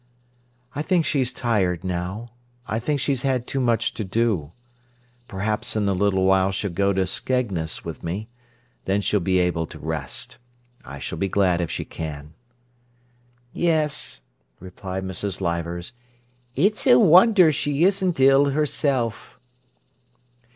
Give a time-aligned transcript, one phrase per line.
[0.73, 2.31] "I think she's tired now.
[2.67, 4.51] I think she's had too much to do.
[5.27, 8.27] Perhaps in a little while she'll go to Skegness with me.
[8.85, 10.39] Then she'll be able to rest.
[10.83, 12.33] I s'll be glad if she can."
[13.53, 14.21] "Yes,"
[14.59, 15.39] replied Mrs.
[15.39, 15.91] Leivers.
[16.55, 19.39] "It's a wonder she isn't ill herself."